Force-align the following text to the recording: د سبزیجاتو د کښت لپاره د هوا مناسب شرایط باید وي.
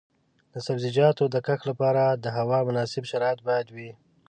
د 0.53 0.55
سبزیجاتو 0.65 1.23
د 1.31 1.35
کښت 1.45 1.63
لپاره 1.71 2.03
د 2.23 2.25
هوا 2.37 2.59
مناسب 2.69 3.03
شرایط 3.11 3.39
باید 3.47 3.67
وي. 3.75 3.91